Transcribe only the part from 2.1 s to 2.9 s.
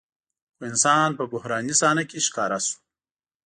ښکاره شو.